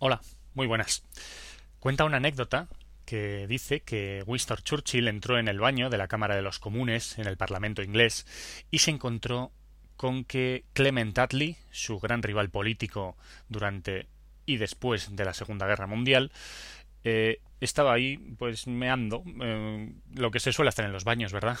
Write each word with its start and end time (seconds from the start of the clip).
Hola, 0.00 0.20
muy 0.54 0.68
buenas. 0.68 1.02
Cuenta 1.80 2.04
una 2.04 2.18
anécdota 2.18 2.68
que 3.04 3.48
dice 3.48 3.80
que 3.80 4.22
Winston 4.24 4.58
Churchill 4.62 5.08
entró 5.08 5.40
en 5.40 5.48
el 5.48 5.58
baño 5.58 5.90
de 5.90 5.98
la 5.98 6.06
Cámara 6.06 6.36
de 6.36 6.42
los 6.42 6.60
Comunes 6.60 7.18
en 7.18 7.26
el 7.26 7.36
Parlamento 7.36 7.82
inglés 7.82 8.24
y 8.70 8.78
se 8.78 8.92
encontró 8.92 9.50
con 9.96 10.24
que 10.24 10.64
Clement 10.72 11.18
Attlee, 11.18 11.56
su 11.72 11.98
gran 11.98 12.22
rival 12.22 12.48
político 12.48 13.16
durante 13.48 14.06
y 14.46 14.58
después 14.58 15.16
de 15.16 15.24
la 15.24 15.34
Segunda 15.34 15.66
Guerra 15.66 15.88
Mundial, 15.88 16.30
eh, 17.02 17.40
estaba 17.60 17.92
ahí, 17.92 18.18
pues 18.38 18.68
meando, 18.68 19.24
eh, 19.42 19.92
lo 20.14 20.30
que 20.30 20.38
se 20.38 20.52
suele 20.52 20.68
hacer 20.68 20.84
en 20.84 20.92
los 20.92 21.02
baños, 21.02 21.32
¿verdad? 21.32 21.58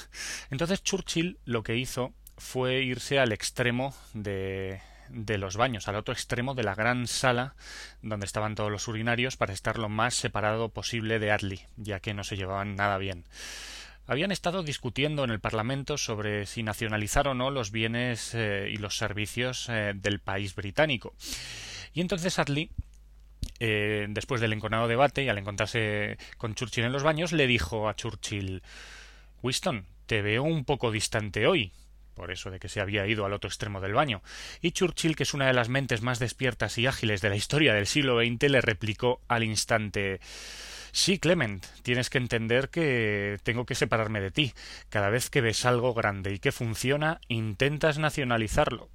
Entonces 0.52 0.84
Churchill 0.84 1.40
lo 1.44 1.64
que 1.64 1.76
hizo 1.76 2.14
fue 2.36 2.82
irse 2.82 3.18
al 3.18 3.32
extremo 3.32 3.96
de, 4.14 4.80
de 5.10 5.38
los 5.38 5.56
baños, 5.56 5.88
al 5.88 5.96
otro 5.96 6.12
extremo 6.12 6.54
de 6.54 6.62
la 6.62 6.74
gran 6.74 7.06
sala 7.06 7.54
donde 8.02 8.26
estaban 8.26 8.54
todos 8.54 8.70
los 8.70 8.88
urinarios 8.88 9.36
para 9.36 9.52
estar 9.52 9.78
lo 9.78 9.88
más 9.88 10.14
separado 10.14 10.68
posible 10.70 11.18
de 11.18 11.32
Attlee, 11.32 11.66
ya 11.76 12.00
que 12.00 12.14
no 12.14 12.24
se 12.24 12.36
llevaban 12.36 12.76
nada 12.76 12.98
bien. 12.98 13.24
Habían 14.06 14.32
estado 14.32 14.62
discutiendo 14.62 15.22
en 15.24 15.30
el 15.30 15.40
Parlamento 15.40 15.98
sobre 15.98 16.46
si 16.46 16.62
nacionalizar 16.62 17.28
o 17.28 17.34
no 17.34 17.50
los 17.50 17.70
bienes 17.70 18.34
eh, 18.34 18.70
y 18.72 18.78
los 18.78 18.96
servicios 18.96 19.68
eh, 19.68 19.92
del 19.94 20.20
país 20.20 20.54
británico. 20.54 21.14
Y 21.92 22.00
entonces 22.00 22.38
Attlee 22.38 22.70
eh, 23.60 24.06
después 24.08 24.40
del 24.40 24.52
enconado 24.52 24.88
debate 24.88 25.24
y 25.24 25.28
al 25.28 25.38
encontrarse 25.38 26.16
con 26.36 26.54
Churchill 26.54 26.84
en 26.84 26.92
los 26.92 27.02
baños, 27.02 27.32
le 27.32 27.46
dijo 27.46 27.88
a 27.88 27.96
Churchill 27.96 28.62
Winston, 29.42 29.84
te 30.06 30.22
veo 30.22 30.42
un 30.42 30.64
poco 30.64 30.90
distante 30.90 31.46
hoy 31.46 31.72
por 32.18 32.30
eso 32.30 32.50
de 32.50 32.58
que 32.58 32.68
se 32.68 32.80
había 32.80 33.06
ido 33.06 33.24
al 33.24 33.32
otro 33.32 33.48
extremo 33.48 33.80
del 33.80 33.94
baño, 33.94 34.22
y 34.60 34.72
Churchill, 34.72 35.16
que 35.16 35.22
es 35.22 35.32
una 35.32 35.46
de 35.46 35.54
las 35.54 35.68
mentes 35.68 36.02
más 36.02 36.18
despiertas 36.18 36.76
y 36.76 36.86
ágiles 36.86 37.22
de 37.22 37.30
la 37.30 37.36
historia 37.36 37.72
del 37.72 37.86
siglo 37.86 38.18
XX, 38.18 38.50
le 38.50 38.60
replicó 38.60 39.22
al 39.28 39.44
instante 39.44 40.20
Sí, 40.90 41.18
Clement, 41.18 41.64
tienes 41.82 42.10
que 42.10 42.18
entender 42.18 42.70
que 42.70 43.38
tengo 43.44 43.66
que 43.66 43.74
separarme 43.74 44.20
de 44.20 44.30
ti. 44.30 44.52
Cada 44.88 45.10
vez 45.10 45.30
que 45.30 45.40
ves 45.40 45.64
algo 45.64 45.94
grande 45.94 46.32
y 46.32 46.38
que 46.38 46.50
funciona, 46.50 47.20
intentas 47.28 47.98
nacionalizarlo. 47.98 48.90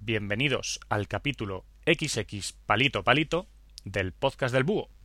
Bienvenidos 0.00 0.80
al 0.88 1.06
capítulo 1.06 1.64
XX 1.86 2.54
Palito 2.66 3.04
Palito 3.04 3.46
del 3.84 4.12
podcast 4.12 4.54
del 4.54 4.64
Búho. 4.64 4.97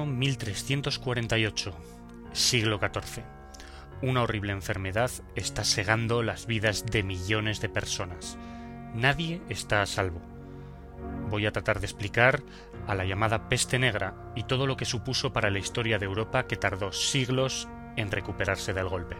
Año 0.00 0.06
1348, 0.06 1.74
siglo 2.32 2.78
XIV. 2.78 3.22
Una 4.00 4.22
horrible 4.22 4.52
enfermedad 4.52 5.10
está 5.34 5.62
segando 5.62 6.22
las 6.22 6.46
vidas 6.46 6.86
de 6.86 7.02
millones 7.02 7.60
de 7.60 7.68
personas. 7.68 8.38
Nadie 8.94 9.42
está 9.50 9.82
a 9.82 9.86
salvo. 9.86 10.22
Voy 11.28 11.44
a 11.44 11.52
tratar 11.52 11.80
de 11.80 11.86
explicar 11.86 12.42
a 12.86 12.94
la 12.94 13.04
llamada 13.04 13.50
peste 13.50 13.78
negra 13.78 14.14
y 14.34 14.44
todo 14.44 14.66
lo 14.66 14.78
que 14.78 14.86
supuso 14.86 15.34
para 15.34 15.50
la 15.50 15.58
historia 15.58 15.98
de 15.98 16.06
Europa 16.06 16.46
que 16.46 16.56
tardó 16.56 16.92
siglos 16.92 17.68
en 17.96 18.10
recuperarse 18.10 18.72
del 18.72 18.88
golpe. 18.88 19.16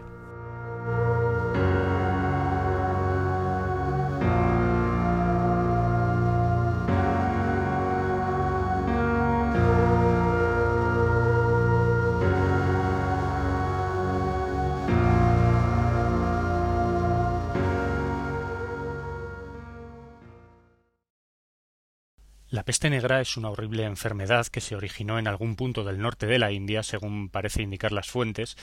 La 22.61 22.65
peste 22.65 22.91
negra 22.91 23.21
es 23.21 23.37
una 23.37 23.49
horrible 23.49 23.85
enfermedad 23.85 24.45
que 24.45 24.61
se 24.61 24.75
originó 24.75 25.17
en 25.17 25.27
algún 25.27 25.55
punto 25.55 25.83
del 25.83 25.97
norte 25.97 26.27
de 26.27 26.37
la 26.37 26.51
India, 26.51 26.83
según 26.83 27.29
parece 27.29 27.63
indicar 27.63 27.91
las 27.91 28.07
fuentes, 28.07 28.55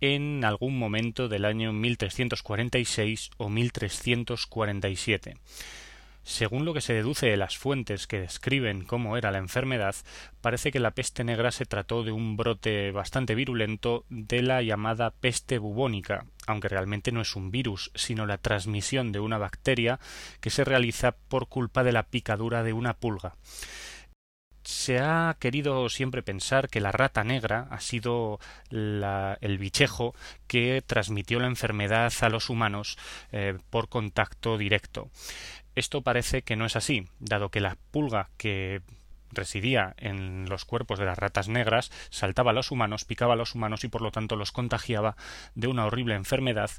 en 0.00 0.42
algún 0.42 0.78
momento 0.78 1.28
del 1.28 1.44
año 1.44 1.70
1346 1.74 3.32
o 3.36 3.50
1347. 3.50 5.36
Según 6.26 6.64
lo 6.64 6.74
que 6.74 6.80
se 6.80 6.92
deduce 6.92 7.26
de 7.26 7.36
las 7.36 7.56
fuentes 7.56 8.08
que 8.08 8.18
describen 8.18 8.84
cómo 8.84 9.16
era 9.16 9.30
la 9.30 9.38
enfermedad, 9.38 9.94
parece 10.40 10.72
que 10.72 10.80
la 10.80 10.90
peste 10.90 11.22
negra 11.22 11.52
se 11.52 11.66
trató 11.66 12.02
de 12.02 12.10
un 12.10 12.36
brote 12.36 12.90
bastante 12.90 13.36
virulento 13.36 14.04
de 14.08 14.42
la 14.42 14.60
llamada 14.60 15.12
peste 15.12 15.58
bubónica, 15.58 16.26
aunque 16.48 16.68
realmente 16.68 17.12
no 17.12 17.20
es 17.20 17.36
un 17.36 17.52
virus, 17.52 17.92
sino 17.94 18.26
la 18.26 18.38
transmisión 18.38 19.12
de 19.12 19.20
una 19.20 19.38
bacteria 19.38 20.00
que 20.40 20.50
se 20.50 20.64
realiza 20.64 21.12
por 21.12 21.46
culpa 21.46 21.84
de 21.84 21.92
la 21.92 22.02
picadura 22.02 22.64
de 22.64 22.72
una 22.72 22.94
pulga 22.94 23.34
se 24.64 24.98
ha 24.98 25.36
querido 25.38 25.88
siempre 25.88 26.24
pensar 26.24 26.68
que 26.68 26.80
la 26.80 26.90
rata 26.90 27.22
negra 27.22 27.68
ha 27.70 27.78
sido 27.78 28.40
el 28.70 29.58
bichejo 29.58 30.12
que 30.48 30.82
transmitió 30.84 31.38
la 31.38 31.46
enfermedad 31.46 32.12
a 32.20 32.28
los 32.28 32.50
humanos 32.50 32.98
eh, 33.30 33.56
por 33.70 33.88
contacto 33.88 34.58
directo. 34.58 35.08
Esto 35.76 36.00
parece 36.00 36.42
que 36.42 36.56
no 36.56 36.64
es 36.66 36.74
así, 36.74 37.06
dado 37.20 37.50
que 37.50 37.60
la 37.60 37.76
pulga 37.92 38.30
que 38.38 38.80
residía 39.30 39.94
en 39.98 40.48
los 40.48 40.64
cuerpos 40.64 40.98
de 40.98 41.04
las 41.04 41.18
ratas 41.18 41.48
negras 41.48 41.92
saltaba 42.10 42.52
a 42.52 42.54
los 42.54 42.70
humanos, 42.70 43.04
picaba 43.04 43.34
a 43.34 43.36
los 43.36 43.54
humanos 43.54 43.84
y 43.84 43.88
por 43.88 44.00
lo 44.00 44.10
tanto 44.10 44.36
los 44.36 44.52
contagiaba 44.52 45.16
de 45.54 45.66
una 45.66 45.84
horrible 45.84 46.14
enfermedad 46.14 46.70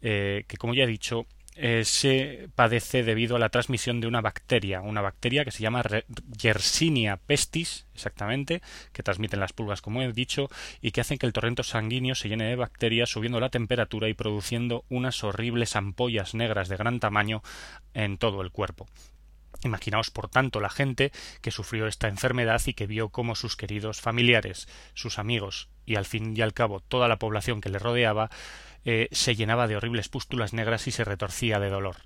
eh, 0.00 0.44
que, 0.48 0.56
como 0.56 0.74
ya 0.74 0.84
he 0.84 0.86
dicho, 0.86 1.26
eh, 1.60 1.84
se 1.84 2.48
padece 2.54 3.02
debido 3.02 3.34
a 3.34 3.40
la 3.40 3.48
transmisión 3.48 4.00
de 4.00 4.06
una 4.06 4.20
bacteria, 4.20 4.80
una 4.80 5.00
bacteria 5.00 5.44
que 5.44 5.50
se 5.50 5.64
llama 5.64 5.82
Yersinia 6.40 7.16
pestis, 7.16 7.86
exactamente, 7.94 8.62
que 8.92 9.02
transmiten 9.02 9.40
las 9.40 9.52
pulgas, 9.52 9.82
como 9.82 10.00
he 10.00 10.12
dicho, 10.12 10.48
y 10.80 10.92
que 10.92 11.00
hacen 11.00 11.18
que 11.18 11.26
el 11.26 11.32
torrente 11.32 11.64
sanguíneo 11.64 12.14
se 12.14 12.28
llene 12.28 12.44
de 12.44 12.54
bacterias, 12.54 13.10
subiendo 13.10 13.40
la 13.40 13.48
temperatura 13.48 14.08
y 14.08 14.14
produciendo 14.14 14.84
unas 14.88 15.24
horribles 15.24 15.74
ampollas 15.74 16.32
negras 16.32 16.68
de 16.68 16.76
gran 16.76 17.00
tamaño 17.00 17.42
en 17.92 18.18
todo 18.18 18.40
el 18.42 18.52
cuerpo. 18.52 18.86
Imaginaos, 19.64 20.10
por 20.10 20.28
tanto, 20.28 20.60
la 20.60 20.70
gente 20.70 21.10
que 21.42 21.50
sufrió 21.50 21.88
esta 21.88 22.06
enfermedad 22.06 22.62
y 22.66 22.74
que 22.74 22.86
vio 22.86 23.08
cómo 23.08 23.34
sus 23.34 23.56
queridos 23.56 24.00
familiares, 24.00 24.68
sus 24.94 25.18
amigos 25.18 25.70
y 25.84 25.96
al 25.96 26.04
fin 26.04 26.36
y 26.36 26.40
al 26.40 26.52
cabo 26.52 26.78
toda 26.78 27.08
la 27.08 27.18
población 27.18 27.60
que 27.60 27.70
le 27.70 27.80
rodeaba 27.80 28.30
eh, 28.90 29.10
se 29.12 29.36
llenaba 29.36 29.68
de 29.68 29.76
horribles 29.76 30.08
pústulas 30.08 30.54
negras 30.54 30.86
y 30.86 30.92
se 30.92 31.04
retorcía 31.04 31.60
de 31.60 31.68
dolor. 31.68 31.96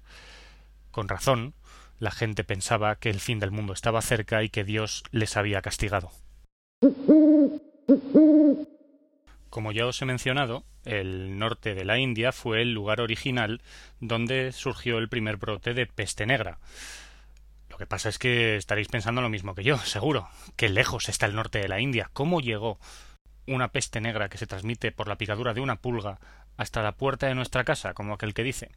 Con 0.90 1.08
razón, 1.08 1.54
la 2.00 2.10
gente 2.10 2.42
pensaba 2.42 2.96
que 2.96 3.08
el 3.08 3.20
fin 3.20 3.38
del 3.38 3.52
mundo 3.52 3.72
estaba 3.72 4.02
cerca 4.02 4.42
y 4.42 4.48
que 4.48 4.64
Dios 4.64 5.04
les 5.12 5.36
había 5.36 5.62
castigado. 5.62 6.10
Como 9.48 9.70
ya 9.70 9.86
os 9.86 10.02
he 10.02 10.06
mencionado, 10.06 10.64
el 10.84 11.38
norte 11.38 11.76
de 11.76 11.84
la 11.84 12.00
India 12.00 12.32
fue 12.32 12.62
el 12.62 12.72
lugar 12.72 13.00
original 13.00 13.62
donde 14.00 14.50
surgió 14.50 14.98
el 14.98 15.08
primer 15.08 15.36
brote 15.36 15.74
de 15.74 15.86
peste 15.86 16.26
negra. 16.26 16.58
Lo 17.70 17.78
que 17.78 17.86
pasa 17.86 18.08
es 18.08 18.18
que 18.18 18.56
estaréis 18.56 18.88
pensando 18.88 19.22
lo 19.22 19.28
mismo 19.28 19.54
que 19.54 19.62
yo, 19.62 19.78
seguro. 19.78 20.28
Qué 20.56 20.68
lejos 20.68 21.08
está 21.08 21.26
el 21.26 21.36
norte 21.36 21.60
de 21.60 21.68
la 21.68 21.78
India. 21.78 22.10
¿Cómo 22.12 22.40
llegó 22.40 22.80
una 23.46 23.68
peste 23.68 24.00
negra 24.00 24.28
que 24.28 24.38
se 24.38 24.46
transmite 24.46 24.92
por 24.92 25.08
la 25.08 25.16
picadura 25.16 25.54
de 25.54 25.60
una 25.60 25.76
pulga 25.76 26.18
hasta 26.56 26.82
la 26.82 26.92
puerta 26.92 27.26
de 27.26 27.34
nuestra 27.34 27.64
casa, 27.64 27.94
como 27.94 28.14
aquel 28.14 28.34
que 28.34 28.44
dice. 28.44 28.70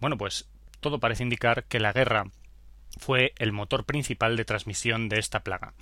Bueno, 0.00 0.16
pues 0.16 0.48
todo 0.80 1.00
parece 1.00 1.22
indicar 1.22 1.64
que 1.64 1.80
la 1.80 1.92
guerra 1.92 2.24
fue 2.98 3.32
el 3.38 3.52
motor 3.52 3.84
principal 3.84 4.36
de 4.36 4.44
transmisión 4.44 5.08
de 5.08 5.18
esta 5.18 5.40
plaga. 5.40 5.74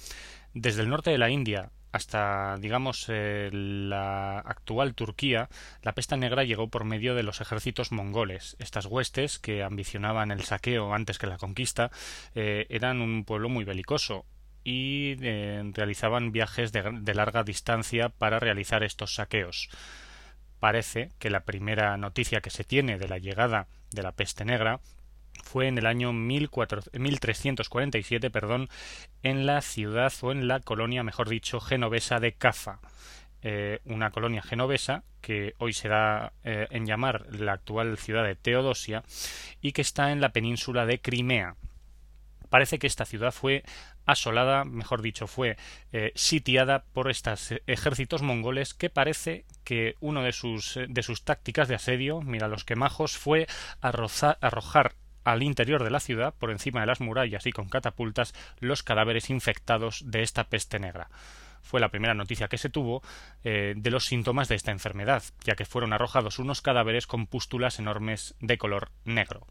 Desde 0.54 0.82
el 0.82 0.88
norte 0.88 1.10
de 1.10 1.18
la 1.18 1.30
India 1.30 1.70
hasta, 1.92 2.56
digamos, 2.58 3.06
eh, 3.08 3.50
la 3.52 4.38
actual 4.38 4.94
Turquía, 4.94 5.48
la 5.82 5.92
peste 5.92 6.16
negra 6.16 6.44
llegó 6.44 6.68
por 6.68 6.84
medio 6.84 7.14
de 7.14 7.24
los 7.24 7.40
ejércitos 7.40 7.90
mongoles. 7.90 8.56
Estas 8.60 8.86
huestes, 8.86 9.38
que 9.38 9.62
ambicionaban 9.62 10.30
el 10.30 10.44
saqueo 10.44 10.94
antes 10.94 11.18
que 11.18 11.26
la 11.26 11.38
conquista, 11.38 11.90
eh, 12.34 12.66
eran 12.70 13.00
un 13.00 13.24
pueblo 13.24 13.48
muy 13.48 13.64
belicoso 13.64 14.24
y 14.64 15.16
eh, 15.22 15.62
realizaban 15.74 16.32
viajes 16.32 16.72
de 16.72 17.14
larga 17.14 17.44
distancia 17.44 18.08
para 18.08 18.38
realizar 18.38 18.82
estos 18.82 19.14
saqueos 19.14 19.68
parece 20.60 21.10
que 21.18 21.30
la 21.30 21.40
primera 21.40 21.96
noticia 21.96 22.40
que 22.42 22.50
se 22.50 22.62
tiene 22.62 22.98
de 22.98 23.08
la 23.08 23.18
llegada 23.18 23.66
de 23.90 24.04
la 24.04 24.12
peste 24.12 24.44
negra 24.44 24.78
fue 25.42 25.66
en 25.66 25.76
el 25.78 25.86
año 25.86 26.12
1347 26.12 28.30
perdón, 28.30 28.68
en 29.22 29.46
la 29.46 29.62
ciudad 29.62 30.12
o 30.20 30.32
en 30.32 30.46
la 30.46 30.60
colonia, 30.60 31.02
mejor 31.02 31.30
dicho, 31.30 31.60
genovesa 31.60 32.20
de 32.20 32.34
Cafa, 32.34 32.78
eh, 33.42 33.80
una 33.86 34.10
colonia 34.10 34.42
genovesa 34.42 35.02
que 35.22 35.54
hoy 35.58 35.72
se 35.72 35.88
da 35.88 36.34
eh, 36.44 36.66
en 36.70 36.84
llamar 36.86 37.24
la 37.34 37.54
actual 37.54 37.96
ciudad 37.96 38.24
de 38.24 38.36
Teodosia 38.36 39.02
y 39.62 39.72
que 39.72 39.80
está 39.80 40.12
en 40.12 40.20
la 40.20 40.28
península 40.28 40.84
de 40.86 41.00
Crimea. 41.00 41.56
Parece 42.50 42.78
que 42.78 42.86
esta 42.86 43.06
ciudad 43.06 43.32
fue 43.32 43.64
asolada, 44.10 44.64
mejor 44.64 45.02
dicho, 45.02 45.26
fue 45.26 45.56
eh, 45.92 46.12
sitiada 46.14 46.84
por 46.92 47.10
estos 47.10 47.54
ejércitos 47.66 48.22
mongoles 48.22 48.74
que 48.74 48.90
parece 48.90 49.44
que 49.64 49.94
uno 50.00 50.22
de 50.22 50.32
sus, 50.32 50.78
de 50.88 51.02
sus 51.02 51.24
tácticas 51.24 51.68
de 51.68 51.74
asedio, 51.74 52.20
mira 52.22 52.48
los 52.48 52.64
quemajos, 52.64 53.16
fue 53.16 53.46
arrojar 53.80 54.94
al 55.24 55.42
interior 55.42 55.84
de 55.84 55.90
la 55.90 56.00
ciudad, 56.00 56.34
por 56.38 56.50
encima 56.50 56.80
de 56.80 56.86
las 56.86 57.00
murallas 57.00 57.46
y 57.46 57.52
con 57.52 57.68
catapultas, 57.68 58.34
los 58.58 58.82
cadáveres 58.82 59.30
infectados 59.30 60.02
de 60.06 60.22
esta 60.22 60.44
peste 60.44 60.78
negra. 60.78 61.10
Fue 61.62 61.80
la 61.80 61.90
primera 61.90 62.14
noticia 62.14 62.48
que 62.48 62.58
se 62.58 62.70
tuvo 62.70 63.02
eh, 63.44 63.74
de 63.76 63.90
los 63.90 64.06
síntomas 64.06 64.48
de 64.48 64.54
esta 64.54 64.70
enfermedad, 64.70 65.22
ya 65.44 65.56
que 65.56 65.66
fueron 65.66 65.92
arrojados 65.92 66.38
unos 66.38 66.62
cadáveres 66.62 67.06
con 67.06 67.26
pústulas 67.26 67.78
enormes 67.78 68.34
de 68.40 68.58
color 68.58 68.90
negro. 69.04 69.46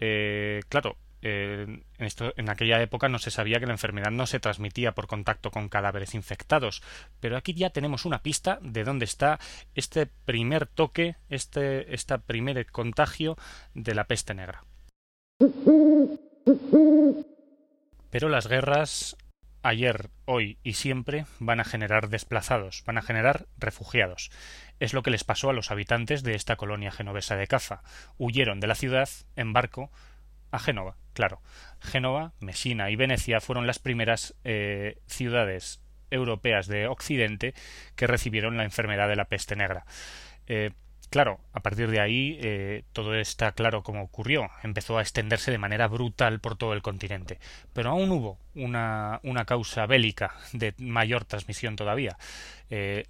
Eh, 0.00 0.60
claro, 0.68 0.96
en, 1.22 2.48
aquella 2.48 2.80
época 2.80 3.08
no 3.08 3.18
se 3.18 3.30
sabía 3.30 3.58
que 3.58 3.66
la 3.66 3.72
enfermedad 3.72 4.10
no 4.10 4.26
se 4.26 4.40
transmitía 4.40 4.92
por 4.92 5.06
contacto 5.06 5.50
con 5.50 5.68
cadáveres 5.68 6.14
infectados, 6.14 6.82
pero 7.20 7.36
aquí 7.36 7.54
ya 7.54 7.70
tenemos 7.70 8.04
una 8.04 8.22
pista 8.22 8.58
de 8.62 8.84
dónde 8.84 9.04
está 9.04 9.38
este 9.74 10.06
primer 10.06 10.66
toque, 10.66 11.16
este, 11.28 11.86
primer 12.26 12.66
contagio 12.70 13.36
de 13.74 13.94
la 13.94 14.04
peste 14.04 14.34
negra. 14.34 14.64
Pero 18.10 18.28
las 18.28 18.46
guerras 18.46 19.16
ayer, 19.62 20.10
hoy 20.24 20.58
y 20.62 20.74
siempre 20.74 21.26
van 21.38 21.60
a 21.60 21.64
generar 21.64 22.08
desplazados, 22.08 22.82
van 22.86 22.98
a 22.98 23.02
generar 23.02 23.46
refugiados. 23.58 24.30
Es 24.80 24.94
lo 24.94 25.02
que 25.02 25.10
les 25.10 25.24
pasó 25.24 25.50
a 25.50 25.52
los 25.52 25.70
habitantes 25.70 26.22
de 26.22 26.34
esta 26.34 26.56
colonia 26.56 26.90
genovesa 26.90 27.36
de 27.36 27.46
Cafa. 27.46 27.82
Huyeron 28.16 28.60
de 28.60 28.66
la 28.66 28.74
ciudad 28.74 29.08
en 29.36 29.52
barco 29.52 29.90
a 30.50 30.58
Génova, 30.58 30.96
claro. 31.18 31.40
Génova, 31.80 32.30
Mesina 32.38 32.90
y 32.90 32.96
Venecia 32.96 33.40
fueron 33.40 33.66
las 33.66 33.80
primeras 33.80 34.36
eh, 34.44 34.98
ciudades 35.08 35.80
europeas 36.12 36.68
de 36.68 36.86
Occidente 36.86 37.54
que 37.96 38.06
recibieron 38.06 38.56
la 38.56 38.62
enfermedad 38.62 39.08
de 39.08 39.16
la 39.16 39.24
peste 39.24 39.56
negra. 39.56 39.84
Eh, 40.46 40.70
Claro, 41.10 41.40
a 41.54 41.60
partir 41.60 41.90
de 41.90 42.00
ahí 42.00 42.38
eh, 42.42 42.84
todo 42.92 43.14
está 43.14 43.52
claro 43.52 43.82
cómo 43.82 44.02
ocurrió. 44.02 44.50
Empezó 44.62 44.98
a 44.98 45.00
extenderse 45.00 45.50
de 45.50 45.56
manera 45.56 45.88
brutal 45.88 46.38
por 46.38 46.54
todo 46.58 46.74
el 46.74 46.82
continente. 46.82 47.38
Pero 47.72 47.88
aún 47.88 48.10
hubo 48.10 48.38
una, 48.54 49.18
una 49.22 49.46
causa 49.46 49.86
bélica 49.86 50.34
de 50.52 50.74
mayor 50.76 51.24
transmisión 51.24 51.76
todavía. 51.76 52.18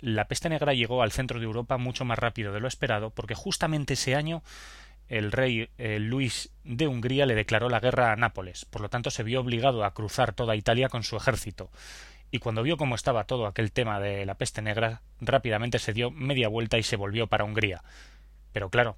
La 0.00 0.28
peste 0.28 0.49
negra 0.49 0.75
llegó 0.75 1.02
al 1.02 1.11
centro 1.11 1.40
de 1.40 1.46
Europa 1.46 1.76
mucho 1.76 2.04
más 2.04 2.20
rápido 2.20 2.52
de 2.52 2.61
lo 2.61 2.69
esperado 2.69 3.11
porque 3.11 3.34
justamente 3.34 3.94
ese 3.94 4.14
año 4.14 4.44
el 5.08 5.32
rey 5.32 5.70
eh, 5.78 5.99
Luis 5.99 6.50
de 6.64 6.87
Hungría 6.87 7.26
le 7.26 7.34
declaró 7.34 7.69
la 7.69 7.81
guerra 7.81 8.12
a 8.12 8.16
Nápoles. 8.16 8.64
Por 8.64 8.82
lo 8.82 8.88
tanto 8.88 9.10
se 9.10 9.22
vio 9.22 9.40
obligado 9.40 9.84
a 9.84 9.94
cruzar 9.94 10.32
toda 10.32 10.56
Italia 10.56 10.88
con 10.88 11.02
su 11.02 11.16
ejército 11.16 11.70
y 12.31 12.38
cuando 12.38 12.62
vio 12.62 12.76
cómo 12.76 12.94
estaba 12.94 13.25
todo 13.25 13.46
aquel 13.46 13.72
tema 13.72 14.00
de 14.00 14.26
la 14.26 14.34
peste 14.34 14.60
negra, 14.60 15.02
rápidamente 15.20 15.78
se 15.78 15.93
dio 15.93 16.10
media 16.10 16.49
vuelta 16.49 16.78
y 16.78 16.82
se 16.82 16.96
volvió 16.96 17.26
para 17.26 17.44
Hungría. 17.44 17.82
Pero 18.52 18.69
claro, 18.70 18.96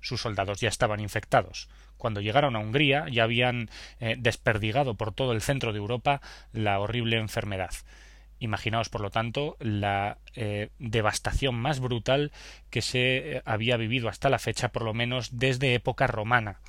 sus 0.00 0.22
soldados 0.22 0.60
ya 0.60 0.68
estaban 0.68 1.00
infectados. 1.00 1.68
Cuando 1.98 2.20
llegaron 2.20 2.56
a 2.56 2.60
Hungría 2.60 3.06
ya 3.10 3.24
habían 3.24 3.68
eh, 4.00 4.16
desperdigado 4.18 4.94
por 4.94 5.12
todo 5.12 5.32
el 5.32 5.42
centro 5.42 5.72
de 5.72 5.78
Europa 5.78 6.20
la 6.52 6.78
horrible 6.80 7.18
enfermedad. 7.18 7.72
Imaginaos, 8.38 8.88
por 8.88 9.00
lo 9.00 9.10
tanto, 9.10 9.56
la 9.60 10.18
eh, 10.34 10.70
devastación 10.78 11.54
más 11.54 11.80
brutal 11.80 12.32
que 12.70 12.82
se 12.82 13.36
eh, 13.36 13.42
había 13.44 13.76
vivido 13.76 14.08
hasta 14.08 14.28
la 14.28 14.38
fecha, 14.38 14.68
por 14.68 14.82
lo 14.82 14.94
menos 14.94 15.38
desde 15.38 15.74
época 15.74 16.06
romana. 16.06 16.60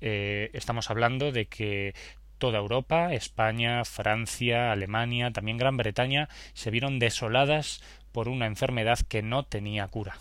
estamos 0.00 0.90
hablando 0.90 1.30
de 1.30 1.46
que 1.46 1.94
toda 2.38 2.58
Europa, 2.58 3.12
España, 3.14 3.84
Francia, 3.84 4.72
Alemania, 4.72 5.30
también 5.30 5.58
Gran 5.58 5.76
Bretaña, 5.76 6.28
se 6.54 6.72
vieron 6.72 6.98
desoladas 6.98 7.80
por 8.10 8.28
una 8.28 8.46
enfermedad 8.46 8.98
que 9.08 9.22
no 9.22 9.44
tenía 9.44 9.86
cura. 9.86 10.16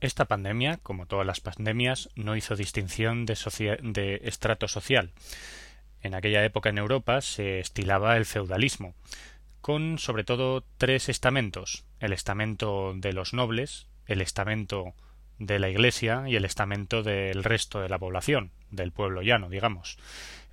Esta 0.00 0.26
pandemia, 0.26 0.78
como 0.84 1.06
todas 1.06 1.26
las 1.26 1.40
pandemias, 1.40 2.10
no 2.14 2.36
hizo 2.36 2.54
distinción 2.54 3.26
de, 3.26 4.20
estrato 4.22 4.68
social. 4.68 5.10
En 6.02 6.14
aquella 6.14 6.44
época 6.44 6.68
en 6.68 6.78
Europa 6.78 7.20
se 7.20 7.60
estilaba 7.60 8.16
el 8.16 8.24
feudalismo, 8.24 8.94
con 9.60 9.98
sobre 9.98 10.24
todo 10.24 10.64
tres 10.78 11.08
estamentos 11.08 11.84
el 12.00 12.12
estamento 12.12 12.94
de 12.94 13.12
los 13.12 13.34
nobles, 13.34 13.88
el 14.06 14.20
estamento 14.20 14.94
de 15.38 15.58
la 15.58 15.68
Iglesia 15.68 16.24
y 16.26 16.36
el 16.36 16.44
estamento 16.44 17.02
del 17.02 17.44
resto 17.44 17.80
de 17.80 17.88
la 17.88 17.98
población, 17.98 18.50
del 18.70 18.92
pueblo 18.92 19.22
llano, 19.22 19.48
digamos. 19.48 19.98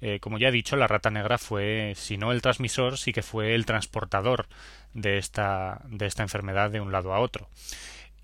Eh, 0.02 0.20
como 0.20 0.38
ya 0.38 0.50
he 0.50 0.52
dicho, 0.52 0.76
la 0.76 0.88
rata 0.88 1.10
negra 1.10 1.38
fue, 1.38 1.94
si 1.96 2.18
no 2.18 2.32
el 2.32 2.42
transmisor, 2.42 2.98
sí 2.98 3.14
que 3.14 3.24
fue 3.24 3.56
el 3.56 3.66
transportador 3.66 4.48
de 4.94 5.18
esta, 5.18 5.82
de 5.88 6.06
esta 6.06 6.24
enfermedad 6.24 6.70
de 6.70 6.82
un 6.82 6.92
lado 6.92 7.14
a 7.14 7.20
otro. 7.20 7.50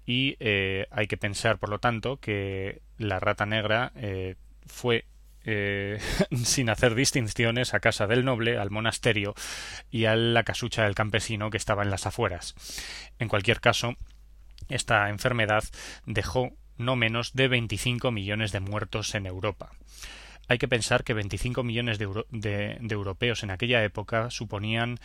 Y 0.06 0.36
eh, 0.40 0.88
hay 0.92 1.08
que 1.08 1.18
pensar, 1.18 1.58
por 1.58 1.70
lo 1.70 1.80
tanto, 1.80 2.18
que 2.18 2.82
la 2.98 3.20
rata 3.20 3.46
negra 3.46 3.92
eh, 3.96 4.36
fue 4.68 5.06
sin 6.44 6.70
hacer 6.70 6.96
distinciones 6.96 7.74
a 7.74 7.80
casa 7.80 8.08
del 8.08 8.26
noble, 8.26 8.58
al 8.58 8.70
monasterio 8.70 9.34
y 9.90 10.06
a 10.06 10.16
la 10.16 10.44
casucha 10.44 10.84
del 10.84 10.96
campesino 10.96 11.50
que 11.50 11.58
estaba 11.58 11.84
en 11.84 11.90
las 11.90 12.06
afueras. 12.06 12.56
En 13.20 13.28
cualquier 13.28 13.60
caso, 13.60 13.96
esta 14.70 15.10
enfermedad 15.10 15.64
dejó 16.06 16.52
no 16.78 16.96
menos 16.96 17.34
de 17.34 17.48
25 17.48 18.12
millones 18.12 18.52
de 18.52 18.60
muertos 18.60 19.16
en 19.16 19.26
Europa. 19.26 19.72
Hay 20.48 20.58
que 20.58 20.68
pensar 20.68 21.04
que 21.04 21.14
25 21.14 21.64
millones 21.64 21.98
de, 21.98 22.78
europeos 22.90 23.44
en 23.44 23.52
aquella 23.52 23.84
época 23.84 24.30
suponían 24.32 25.00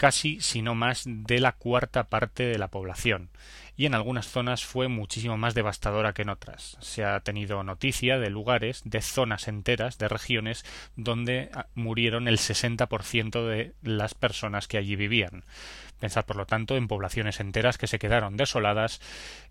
casi, 0.00 0.40
si 0.40 0.62
no 0.62 0.74
más, 0.74 1.02
de 1.04 1.40
la 1.40 1.52
cuarta 1.52 2.04
parte 2.04 2.44
de 2.44 2.56
la 2.56 2.68
población, 2.68 3.28
y 3.76 3.84
en 3.84 3.94
algunas 3.94 4.26
zonas 4.26 4.64
fue 4.64 4.88
muchísimo 4.88 5.36
más 5.36 5.52
devastadora 5.52 6.14
que 6.14 6.22
en 6.22 6.30
otras. 6.30 6.78
Se 6.80 7.04
ha 7.04 7.20
tenido 7.20 7.62
noticia 7.64 8.18
de 8.18 8.30
lugares, 8.30 8.80
de 8.86 9.02
zonas 9.02 9.46
enteras, 9.46 9.98
de 9.98 10.08
regiones, 10.08 10.64
donde 10.96 11.50
ah, 11.52 11.66
murieron 11.74 12.28
el 12.28 12.38
60% 12.38 13.46
de 13.46 13.74
las 13.82 14.14
personas 14.14 14.68
que 14.68 14.78
allí 14.78 14.96
vivían. 14.96 15.44
Pensad, 15.98 16.24
por 16.24 16.36
lo 16.36 16.46
tanto, 16.46 16.78
en 16.78 16.88
poblaciones 16.88 17.38
enteras 17.38 17.76
que 17.76 17.86
se 17.86 17.98
quedaron 17.98 18.38
desoladas, 18.38 19.02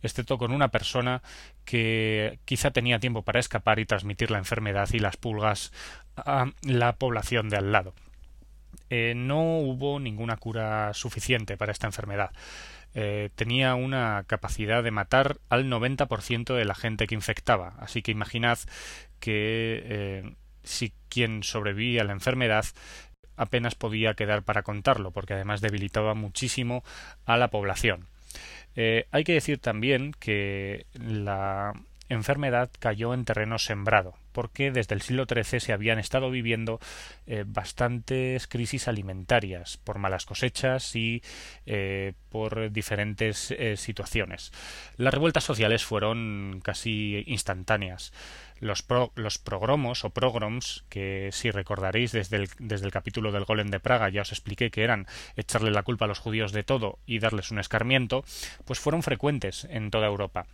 excepto 0.02 0.40
con 0.40 0.52
una 0.52 0.70
persona 0.70 1.22
que 1.64 2.40
quizá 2.46 2.72
tenía 2.72 3.00
tiempo 3.00 3.22
para 3.22 3.40
escapar 3.40 3.78
y 3.78 3.86
transmitir 3.86 4.32
la 4.32 4.40
enfermedad 4.40 4.90
y 4.94 5.00
las 5.00 5.16
pulgas 5.16 5.72
a 6.16 6.48
la 6.64 6.96
población 6.96 7.50
de 7.50 7.58
al 7.58 7.72
lado. 7.72 7.94
Eh, 8.90 9.14
no 9.16 9.60
hubo 9.60 10.00
ninguna 10.00 10.38
cura 10.38 10.94
suficiente 10.94 11.58
para 11.58 11.72
esta 11.72 11.88
enfermedad. 11.88 12.32
Eh, 12.96 13.30
tenía 13.36 13.76
una 13.76 14.24
capacidad 14.26 14.84
de 14.84 14.92
matar 14.92 15.38
al 15.50 15.70
90% 15.70 16.56
de 16.56 16.66
la 16.66 16.76
gente 16.76 17.08
que 17.08 17.16
infectaba. 17.16 17.76
Así 17.80 18.02
que 18.02 18.12
imaginad 18.12 18.58
que 19.20 19.84
eh, 19.86 20.34
si 20.64 20.94
quien 21.08 21.44
sobrevivía 21.44 22.02
a 22.02 22.06
la 22.06 22.14
enfermedad 22.14 22.66
apenas 23.36 23.76
podía 23.76 24.16
quedar 24.16 24.44
para 24.44 24.64
contarlo, 24.64 25.12
porque 25.12 25.34
además 25.34 25.62
debilitaba 25.62 26.14
muchísimo 26.14 26.84
a 27.26 27.38
la 27.38 27.50
población. 27.50 28.08
hay 28.76 29.24
que 29.24 29.34
decir 29.34 29.60
también 29.60 30.14
que 30.20 30.86
la 30.94 31.74
enfermedad 32.10 32.70
cayó 32.80 33.14
en 33.14 33.24
terreno 33.24 33.58
sembrado, 33.58 34.16
porque 34.40 34.72
desde 34.72 34.96
el 34.96 35.02
siglo 35.02 35.26
XIII 35.26 35.60
se 35.60 35.74
habían 35.74 36.00
estado 36.00 36.32
viviendo 36.32 36.80
eh, 37.28 37.44
bastantes 37.46 38.48
crisis 38.48 38.88
alimentarias 38.88 39.76
por 39.76 40.00
malas 40.00 40.26
cosechas 40.26 40.96
y 40.96 41.22
eh, 41.66 42.14
por 42.30 42.72
diferentes 42.72 43.52
eh, 43.52 43.76
situaciones. 43.76 44.54
Las 44.96 45.14
revueltas 45.14 45.44
sociales 45.44 45.84
fueron 45.84 46.62
casi 46.64 47.22
instantáneas. 47.28 48.14
Los, 48.62 48.86
los 49.16 49.40
progromos 49.40 50.06
o 50.06 50.12
progroms, 50.12 50.86
que 50.88 51.32
si 51.34 51.52
recordaréis 51.52 52.14
desde 52.14 52.38
el, 52.38 52.50
desde 52.60 52.86
el 52.86 52.94
capítulo 52.94 53.34
del 53.34 53.44
Golem 53.44 53.68
de 53.68 53.82
Praga 53.82 54.08
ya 54.08 54.22
os 54.22 54.32
expliqué 54.32 54.72
que 54.72 54.86
eran 54.86 55.06
echarle 55.36 55.72
la 55.72 55.84
culpa 55.84 56.06
a 56.06 56.08
los 56.08 56.20
judíos 56.20 56.54
de 56.54 56.64
todo 56.64 57.00
y 57.06 57.20
darles 57.20 57.52
un 57.52 57.60
escarmiento, 57.60 58.24
pues 58.64 58.80
fueron 58.80 59.04
frecuentes 59.04 59.68
en 59.70 59.92
toda 59.92 60.08
Europa 60.08 60.48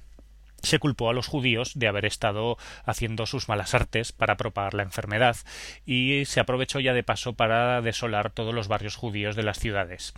se 0.65 0.79
culpó 0.79 1.09
a 1.09 1.13
los 1.13 1.27
judíos 1.27 1.71
de 1.75 1.87
haber 1.87 2.05
estado 2.05 2.57
haciendo 2.83 3.25
sus 3.25 3.47
malas 3.47 3.73
artes 3.73 4.11
para 4.11 4.37
propagar 4.37 4.73
la 4.73 4.83
enfermedad 4.83 5.37
y 5.85 6.25
se 6.25 6.39
aprovechó 6.39 6.79
ya 6.79 6.93
de 6.93 7.03
paso 7.03 7.33
para 7.33 7.81
desolar 7.81 8.31
todos 8.31 8.53
los 8.53 8.67
barrios 8.67 8.95
judíos 8.95 9.35
de 9.35 9.43
las 9.43 9.59
ciudades. 9.59 10.13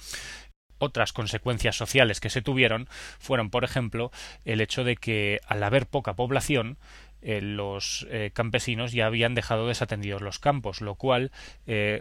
Otras 0.80 1.12
consecuencias 1.12 1.76
sociales 1.76 2.20
que 2.20 2.30
se 2.30 2.44
tuvieron 2.44 2.88
fueron, 3.18 3.50
por 3.50 3.64
ejemplo, 3.64 4.12
el 4.46 4.62
hecho 4.62 4.84
de 4.84 4.96
que 4.96 5.40
al 5.48 5.64
haber 5.64 5.88
poca 5.88 6.14
población, 6.14 6.78
los 7.22 8.08
campesinos 8.34 8.92
ya 8.92 9.08
habían 9.08 9.34
dejado 9.34 9.68
desatendidos 9.68 10.22
los 10.22 10.38
campos, 10.38 10.82
lo 10.82 10.94
cual 10.94 11.32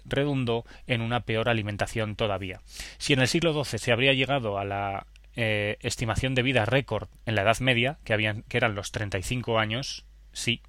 redundó 0.05 0.67
en 0.87 1.01
una 1.01 1.21
peor 1.21 1.49
alimentación 1.49 2.17
todavía. 2.17 2.61
Si 2.99 3.15
en 3.15 3.21
el 3.21 3.29
siglo 3.29 3.65
XII 3.65 3.79
se 3.79 3.93
habría 3.93 4.13
llegado 4.13 4.59
a 4.59 4.67
la 4.67 5.07
estimación 5.37 6.35
de 6.35 6.43
vida 6.43 6.65
récord 6.65 7.09
en 7.27 7.35
la 7.35 7.43
Edad 7.43 7.59
Media, 7.61 7.99
que, 8.05 8.15
habían, 8.15 8.43
que 8.43 8.57
eran 8.57 8.75
los 8.75 8.91
35 8.91 9.59
años, 9.59 10.07
sí, 10.33 10.63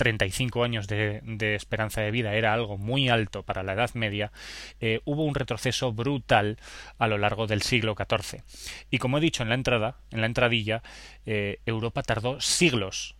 35 0.00 0.64
años 0.64 0.88
de, 0.88 1.20
esperanza 1.54 2.00
de 2.00 2.10
vida 2.10 2.32
era 2.32 2.54
algo 2.54 2.78
muy 2.78 3.10
alto 3.10 3.42
para 3.42 3.62
la 3.62 3.74
Edad 3.74 3.90
Media, 3.92 4.32
eh, 4.80 5.02
hubo 5.04 5.26
un 5.26 5.34
retroceso 5.34 5.92
brutal 5.92 6.56
a 6.96 7.06
lo 7.06 7.18
largo 7.18 7.46
del 7.46 7.60
siglo 7.60 7.94
XIV. 7.94 8.42
Y 8.90 8.96
como 8.96 9.18
he 9.18 9.20
dicho 9.20 9.42
en 9.42 9.50
la 9.50 9.56
entrada, 9.56 9.98
en 10.10 10.22
la 10.22 10.26
entradilla, 10.26 10.82
eh, 11.26 11.58
Europa 11.66 12.02
tardó 12.02 12.40
siglos, 12.40 13.16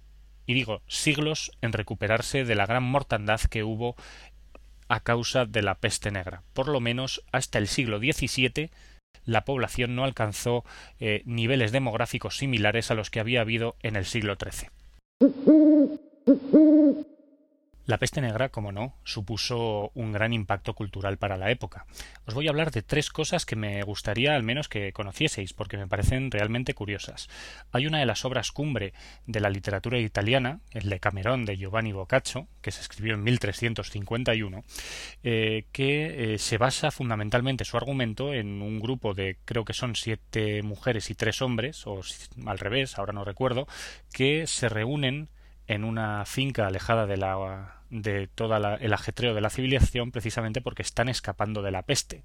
y 0.47 0.54
digo 0.54 0.80
siglos, 0.87 1.52
en 1.61 1.75
recuperarse 1.75 2.47
de 2.47 2.54
la 2.54 2.64
gran 2.64 2.85
mortandad 2.85 3.42
que 3.42 3.62
hubo 3.62 3.95
a 4.88 5.00
causa 5.00 5.45
de 5.45 5.61
la 5.61 5.75
peste 5.75 6.11
negra. 6.11 6.45
Por 6.54 6.69
lo 6.69 6.80
menos 6.80 7.23
hasta 7.30 7.59
el 7.59 7.69
siglo 7.69 7.99
XVII 7.99 8.71
la 9.25 9.45
población 9.45 9.95
no 9.95 10.05
alcanzó 10.05 10.65
eh, 10.99 11.23
niveles 11.25 11.73
demográficos 11.73 12.37
similares 12.37 12.91
a 12.91 12.95
los 12.95 13.11
que 13.11 13.21
había 13.21 13.41
habido 13.41 13.77
en 13.83 13.97
el 13.97 14.05
siglo 14.05 14.37
XIII. 14.37 14.69
La 17.87 17.99
peste 17.99 18.21
negra, 18.21 18.51
como 18.51 18.73
no, 18.73 18.95
supuso 19.05 19.91
un 19.95 20.13
gran 20.13 20.33
impacto 20.33 20.75
cultural 20.75 21.17
para 21.17 21.37
la 21.37 21.51
época. 21.51 21.87
Os 22.27 22.35
voy 22.35 22.47
a 22.47 22.51
hablar 22.51 22.71
de 22.71 22.83
tres 22.83 23.11
cosas 23.11 23.47
que 23.47 23.57
me 23.57 23.83
gustaría 23.83 24.35
al 24.35 24.43
menos 24.43 24.69
que 24.69 24.93
conocieseis, 24.93 25.55
porque 25.55 25.77
me 25.77 25.89
parecen 25.89 26.31
realmente 26.31 26.75
curiosas. 26.75 27.29
Hay 27.73 27.87
una 27.87 27.99
de 27.99 28.07
las 28.07 28.25
obras 28.25 28.53
cumbre 28.53 28.93
de 29.27 29.41
la 29.41 29.51
literatura 29.51 29.99
italiana, 29.99 30.61
el 30.73 30.89
de 30.89 31.01
Camerón 31.01 31.45
de 31.45 31.57
Giovanni 31.57 31.93
Boccaccio, 31.93 32.47
que 32.61 32.71
se 32.71 32.81
escribió 32.83 33.15
en 33.15 33.25
1351, 33.25 34.63
eh, 35.23 35.65
que 35.73 36.35
eh, 36.35 36.39
se 36.39 36.59
basa 36.59 36.91
fundamentalmente 36.91 37.65
su 37.65 37.77
argumento 37.77 38.35
en 38.35 38.63
un 38.63 38.79
grupo 38.79 39.15
de 39.15 39.39
creo 39.45 39.65
que 39.65 39.73
son 39.73 39.97
siete 39.97 40.63
mujeres 40.63 41.11
y 41.11 41.15
tres 41.15 41.43
hombres, 41.43 41.87
o 41.87 42.01
al 42.47 42.59
revés, 42.59 42.99
ahora 42.99 43.13
no 43.13 43.25
recuerdo, 43.25 43.67
que 44.13 44.47
se 44.47 44.69
reúnen 44.69 45.29
en 45.71 45.85
una 45.85 46.25
finca 46.27 46.67
alejada 46.67 47.07
de 47.07 47.17
la 47.17 47.77
de 47.91 48.27
todo 48.29 48.57
el 48.57 48.93
ajetreo 48.93 49.35
de 49.35 49.41
la 49.41 49.50
civilización 49.50 50.11
precisamente 50.11 50.61
porque 50.61 50.83
están 50.83 51.09
escapando 51.09 51.62
de 51.62 51.71
la 51.71 51.83
peste. 51.83 52.23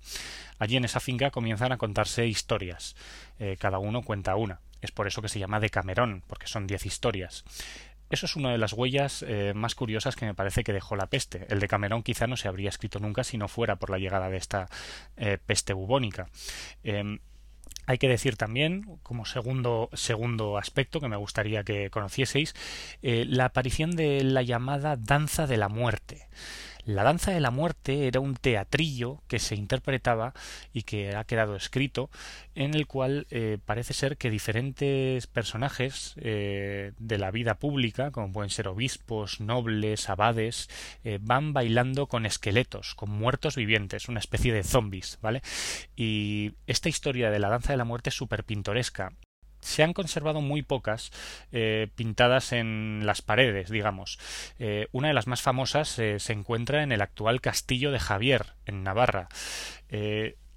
Allí 0.58 0.78
en 0.78 0.86
esa 0.86 1.00
finca 1.00 1.30
comienzan 1.30 1.72
a 1.72 1.78
contarse 1.78 2.26
historias. 2.26 2.96
Eh, 3.40 3.58
cada 3.60 3.78
uno 3.78 4.02
cuenta 4.02 4.36
una. 4.36 4.62
Es 4.82 4.92
por 4.92 5.08
eso 5.08 5.22
que 5.22 5.30
se 5.30 5.40
llama 5.40 5.60
de 5.60 5.70
Camerón, 5.70 6.24
porque 6.28 6.48
son 6.48 6.66
diez 6.66 6.86
historias. 6.86 7.46
Eso 8.10 8.26
es 8.26 8.36
una 8.36 8.52
de 8.52 8.58
las 8.58 8.74
huellas 8.74 9.24
eh, 9.28 9.54
más 9.56 9.76
curiosas 9.76 10.16
que 10.16 10.26
me 10.26 10.36
parece 10.36 10.64
que 10.64 10.74
dejó 10.74 10.96
la 10.96 11.08
peste. 11.08 11.46
El 11.50 11.60
de 11.60 11.68
Camerón 11.68 12.02
quizá 12.04 12.28
no 12.28 12.38
se 12.38 12.48
habría 12.48 12.70
escrito 12.70 13.00
nunca 13.00 13.24
si 13.24 13.38
no 13.38 13.48
fuera 13.48 13.76
por 13.76 13.90
la 13.92 14.00
llegada 14.00 14.30
de 14.30 14.38
esta 14.38 14.70
eh, 15.18 15.38
peste 15.44 15.74
bubónica. 15.74 16.30
Em, 16.84 17.20
hay 17.86 17.98
que 17.98 18.08
decir 18.08 18.36
también, 18.38 19.00
como 19.04 19.26
segundo, 19.26 19.90
segundo 19.94 20.58
aspecto 20.58 21.00
que 21.00 21.08
me 21.08 21.18
gustaría 21.18 21.64
que 21.64 21.90
conocieseis, 21.90 22.54
eh, 23.02 23.26
la 23.28 23.46
aparición 23.46 23.92
de 23.92 24.24
la 24.24 24.42
llamada 24.42 24.96
danza 24.96 25.48
de 25.48 25.58
la 25.58 25.70
muerte. 25.70 26.28
La 26.86 27.04
danza 27.04 27.32
de 27.32 27.40
la 27.40 27.50
muerte 27.50 28.08
era 28.08 28.20
un 28.20 28.36
teatrillo 28.36 29.24
que 29.28 29.40
se 29.40 29.56
interpretaba 29.56 30.34
y 30.72 30.84
que 30.84 31.16
ha 31.16 31.24
quedado 31.24 31.56
escrito, 31.56 32.12
en 32.54 32.76
el 32.76 32.86
cual 32.86 33.26
eh, 33.32 33.58
parece 33.66 33.94
ser 33.94 34.18
que 34.18 34.30
diferentes 34.30 35.26
personajes 35.26 36.14
eh, 36.18 36.92
de 37.00 37.18
la 37.18 37.32
vida 37.32 37.56
pública, 37.56 38.12
como 38.12 38.32
pueden 38.32 38.52
ser 38.52 38.68
obispos, 38.68 39.42
nobles, 39.42 40.10
abades, 40.10 40.70
eh, 41.04 41.18
van 41.20 41.54
bailando 41.54 42.06
con 42.06 42.28
esqueletos, 42.28 42.94
con 42.94 43.10
muertos 43.10 43.56
vivientes, 43.56 44.08
una 44.08 44.20
especie 44.20 44.54
de 44.54 44.64
zombies, 44.64 45.18
¿vale? 45.24 45.42
Y 45.96 46.54
esta 46.68 46.90
historia 46.90 47.32
de 47.32 47.40
la 47.40 47.50
danza 47.50 47.74
de 47.74 47.78
la 47.78 47.86
muerte 47.86 48.10
es 48.10 48.16
súper 48.16 48.44
pintoresca 48.44 49.12
se 49.66 49.84
han 49.84 49.94
conservado 49.94 50.42
muy 50.42 50.62
pocas 50.62 51.12
eh, 51.52 51.88
pintadas 51.96 52.54
en 52.54 53.02
las 53.04 53.22
paredes, 53.22 53.70
digamos. 53.70 54.20
Eh, 54.60 54.88
una 54.92 55.10
de 55.10 55.14
las 55.14 55.28
más 55.28 55.42
famosas 55.42 55.98
eh, 56.00 56.20
se 56.20 56.34
encuentra 56.34 56.84
en 56.84 56.92
el 56.92 57.02
actual 57.02 57.42
castillo 57.42 57.92
de 57.92 58.00
Javier, 58.00 58.54
en 58.66 58.84
Navarra. 58.84 59.28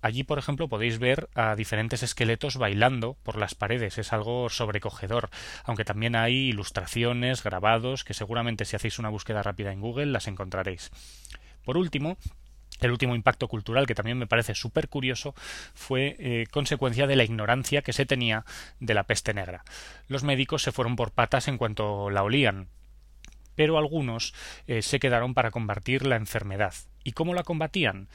Allí, 0.00 0.22
por 0.22 0.38
ejemplo, 0.38 0.68
podéis 0.68 1.00
ver 1.00 1.28
a 1.34 1.56
diferentes 1.56 2.04
esqueletos 2.04 2.56
bailando 2.56 3.16
por 3.24 3.36
las 3.36 3.56
paredes. 3.56 3.98
Es 3.98 4.12
algo 4.12 4.48
sobrecogedor, 4.48 5.28
aunque 5.64 5.84
también 5.84 6.14
hay 6.14 6.50
ilustraciones, 6.50 7.42
grabados, 7.42 8.04
que 8.04 8.14
seguramente 8.14 8.64
si 8.64 8.76
hacéis 8.76 9.00
una 9.00 9.08
búsqueda 9.08 9.42
rápida 9.42 9.72
en 9.72 9.80
Google 9.80 10.06
las 10.06 10.28
encontraréis. 10.28 10.92
Por 11.64 11.76
último, 11.76 12.16
el 12.80 12.90
último 12.90 13.14
impacto 13.14 13.48
cultural, 13.48 13.86
que 13.86 13.94
también 13.94 14.18
me 14.18 14.26
parece 14.26 14.54
súper 14.54 14.88
curioso, 14.88 15.34
fue 15.74 16.16
eh, 16.18 16.46
consecuencia 16.50 17.06
de 17.06 17.16
la 17.16 17.24
ignorancia 17.24 17.82
que 17.82 17.92
se 17.92 18.06
tenía 18.06 18.44
de 18.80 18.94
la 18.94 19.04
peste 19.04 19.34
negra. 19.34 19.64
Los 20.06 20.24
médicos 20.24 20.62
se 20.62 20.72
fueron 20.72 20.96
por 20.96 21.12
patas 21.12 21.48
en 21.48 21.58
cuanto 21.58 22.10
la 22.10 22.22
olían, 22.22 22.68
pero 23.54 23.76
algunos 23.76 24.34
eh, 24.68 24.82
se 24.82 25.00
quedaron 25.00 25.34
para 25.34 25.50
combatir 25.50 26.06
la 26.06 26.16
enfermedad. 26.16 26.74
¿Y 27.02 27.12
cómo 27.12 27.34
la 27.34 27.42
combatían? 27.42 28.08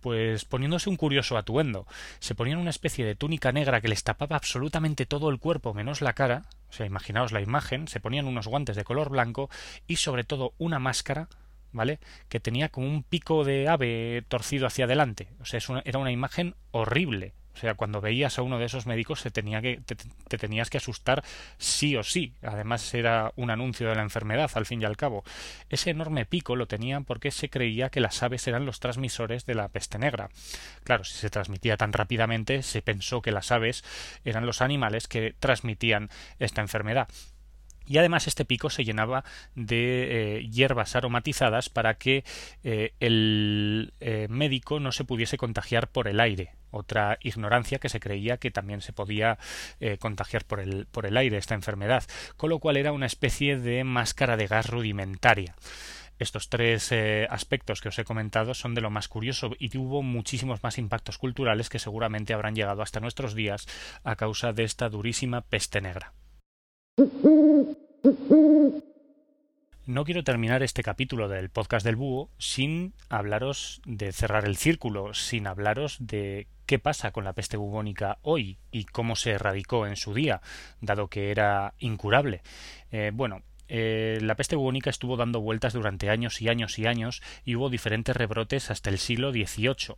Pues 0.00 0.44
poniéndose 0.44 0.90
un 0.90 0.96
curioso 0.96 1.36
atuendo. 1.36 1.86
Se 2.18 2.34
ponían 2.34 2.58
una 2.58 2.70
especie 2.70 3.04
de 3.04 3.14
túnica 3.14 3.52
negra 3.52 3.80
que 3.80 3.88
les 3.88 4.02
tapaba 4.02 4.36
absolutamente 4.36 5.06
todo 5.06 5.30
el 5.30 5.38
cuerpo 5.38 5.74
menos 5.74 6.02
la 6.02 6.14
cara, 6.14 6.46
o 6.68 6.72
sea, 6.72 6.86
imaginaos 6.86 7.30
la 7.30 7.40
imagen, 7.40 7.88
se 7.88 8.00
ponían 8.00 8.26
unos 8.26 8.48
guantes 8.48 8.74
de 8.74 8.84
color 8.84 9.10
blanco 9.10 9.50
y 9.86 9.96
sobre 9.96 10.24
todo 10.24 10.52
una 10.58 10.78
máscara 10.78 11.28
¿vale? 11.72 11.98
Que 12.28 12.40
tenía 12.40 12.68
como 12.68 12.86
un 12.86 13.02
pico 13.02 13.44
de 13.44 13.68
ave 13.68 14.24
torcido 14.28 14.66
hacia 14.66 14.84
adelante. 14.84 15.28
O 15.40 15.44
sea, 15.44 15.60
era 15.84 15.98
una 15.98 16.12
imagen 16.12 16.54
horrible. 16.70 17.34
O 17.58 17.60
sea, 17.60 17.74
cuando 17.74 18.00
veías 18.00 18.38
a 18.38 18.42
uno 18.42 18.60
de 18.60 18.66
esos 18.66 18.86
médicos 18.86 19.20
se 19.20 19.32
tenía 19.32 19.60
que, 19.60 19.80
te, 19.80 20.38
tenías 20.38 20.70
que 20.70 20.78
asustar 20.78 21.24
sí 21.56 21.96
o 21.96 22.04
sí. 22.04 22.32
Además 22.40 22.94
era 22.94 23.32
un 23.34 23.50
anuncio 23.50 23.88
de 23.88 23.96
la 23.96 24.02
enfermedad, 24.02 24.48
al 24.54 24.64
fin 24.64 24.80
y 24.80 24.84
al 24.84 24.96
cabo. 24.96 25.24
Ese 25.68 25.90
enorme 25.90 26.24
pico 26.24 26.54
lo 26.54 26.68
tenían 26.68 27.04
porque 27.04 27.32
se 27.32 27.50
creía 27.50 27.90
que 27.90 27.98
las 27.98 28.22
aves 28.22 28.46
eran 28.46 28.64
los 28.64 28.78
transmisores 28.78 29.44
de 29.44 29.56
la 29.56 29.66
peste 29.70 29.98
negra. 29.98 30.30
Claro, 30.84 31.02
si 31.02 31.14
se 31.14 31.30
transmitía 31.30 31.76
tan 31.76 31.92
rápidamente, 31.92 32.62
se 32.62 32.80
pensó 32.80 33.22
que 33.22 33.32
las 33.32 33.50
aves 33.50 33.82
eran 34.24 34.46
los 34.46 34.62
animales 34.62 35.08
que 35.08 35.34
transmitían 35.40 36.10
esta 36.38 36.60
enfermedad 36.60 37.08
y 37.88 37.98
además 37.98 38.26
este 38.26 38.44
pico 38.44 38.70
se 38.70 38.84
llenaba 38.84 39.24
de 39.54 40.36
eh, 40.38 40.48
hierbas 40.48 40.94
aromatizadas 40.94 41.68
para 41.70 41.94
que 41.94 42.24
eh, 42.62 42.92
el 43.00 43.94
eh, 44.00 44.26
médico 44.28 44.78
no 44.78 44.92
se 44.92 45.04
pudiese 45.04 45.38
contagiar 45.38 45.88
por 45.88 46.06
el 46.06 46.20
aire 46.20 46.52
otra 46.70 47.18
ignorancia 47.22 47.78
que 47.78 47.88
se 47.88 47.98
creía 47.98 48.36
que 48.36 48.50
también 48.50 48.82
se 48.82 48.92
podía 48.92 49.38
contagiar 50.00 50.44
por 50.44 50.60
el, 50.60 50.84
por 50.84 51.06
el 51.06 51.16
aire 51.16 51.38
esta 51.38 51.54
enfermedad 51.54 52.04
con 52.36 52.50
lo 52.50 52.58
cual 52.58 52.76
era 52.76 52.92
una 52.92 53.06
especie 53.06 53.58
de 53.58 53.84
máscara 53.84 54.36
de 54.36 54.48
gas 54.48 54.68
rudimentaria 54.68 55.54
estos 56.18 56.50
tres 56.50 56.92
aspectos 57.30 57.80
que 57.80 57.88
os 57.88 57.98
he 57.98 58.04
comentado 58.04 58.52
son 58.52 58.74
de 58.74 58.82
lo 58.82 58.90
más 58.90 59.08
curioso 59.08 59.52
y 59.58 59.74
hubo 59.78 60.02
muchísimos 60.02 60.62
más 60.62 60.76
impactos 60.76 61.16
culturales 61.16 61.70
que 61.70 61.78
seguramente 61.78 62.34
habrán 62.34 62.54
llegado 62.54 62.82
hasta 62.82 63.00
nuestros 63.00 63.34
días 63.34 63.66
a 64.04 64.16
causa 64.16 64.52
de 64.52 64.64
esta 64.64 64.90
durísima 64.90 65.40
peste 65.40 65.80
negra. 65.80 66.12
No 69.86 70.04
quiero 70.04 70.24
terminar 70.24 70.64
este 70.64 70.82
capítulo 70.82 71.28
del 71.28 71.48
podcast 71.48 71.86
del 71.86 71.94
búho 71.94 72.28
sin 72.38 72.92
hablaros 73.08 73.80
de 73.86 74.10
cerrar 74.12 74.44
el 74.46 74.56
círculo, 74.56 75.14
sin 75.14 75.46
hablaros 75.46 75.96
de 76.00 76.48
qué 76.66 76.80
pasa 76.80 77.12
con 77.12 77.24
la 77.24 77.34
peste 77.34 77.56
bubónica 77.56 78.18
hoy 78.22 78.58
y 78.72 78.84
cómo 78.84 79.14
se 79.14 79.30
erradicó 79.30 79.86
en 79.86 79.96
su 79.96 80.12
día, 80.12 80.42
dado 80.80 81.08
que 81.08 81.30
era 81.30 81.74
incurable. 81.78 82.42
Eh, 82.90 83.12
bueno, 83.14 83.42
eh, 83.68 84.18
la 84.20 84.34
peste 84.34 84.56
bubónica 84.56 84.90
estuvo 84.90 85.16
dando 85.16 85.40
vueltas 85.40 85.74
durante 85.74 86.10
años 86.10 86.42
y 86.42 86.48
años 86.48 86.78
y 86.78 86.86
años 86.86 87.22
y 87.44 87.54
hubo 87.54 87.70
diferentes 87.70 88.16
rebrotes 88.16 88.70
hasta 88.72 88.90
el 88.90 88.98
siglo 88.98 89.30
XVIII. 89.30 89.94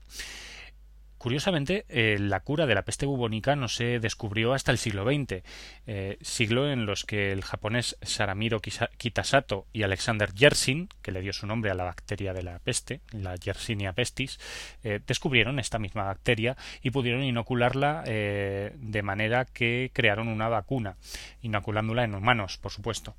Curiosamente, 1.20 1.84
eh, 1.90 2.16
la 2.18 2.40
cura 2.40 2.64
de 2.64 2.74
la 2.74 2.80
peste 2.80 3.04
bubónica 3.04 3.54
no 3.54 3.68
se 3.68 4.00
descubrió 4.00 4.54
hasta 4.54 4.72
el 4.72 4.78
siglo 4.78 5.04
XX, 5.04 5.42
eh, 5.86 6.16
siglo 6.22 6.72
en 6.72 6.86
los 6.86 7.04
que 7.04 7.30
el 7.30 7.42
japonés 7.42 7.98
Saramiro 8.00 8.62
Kitasato 8.62 9.66
y 9.70 9.82
Alexander 9.82 10.32
Yersin, 10.32 10.88
que 11.02 11.12
le 11.12 11.20
dio 11.20 11.34
su 11.34 11.46
nombre 11.46 11.70
a 11.70 11.74
la 11.74 11.84
bacteria 11.84 12.32
de 12.32 12.42
la 12.42 12.58
peste, 12.60 13.02
la 13.10 13.36
Yersinia 13.36 13.92
pestis, 13.92 14.38
eh, 14.82 14.98
descubrieron 15.06 15.58
esta 15.58 15.78
misma 15.78 16.04
bacteria 16.04 16.56
y 16.80 16.88
pudieron 16.88 17.22
inocularla 17.22 18.02
de 18.02 19.02
manera 19.02 19.44
que 19.44 19.90
crearon 19.92 20.26
una 20.26 20.48
vacuna, 20.48 20.96
inoculándola 21.42 22.04
en 22.04 22.14
humanos, 22.14 22.56
por 22.56 22.72
supuesto. 22.72 23.14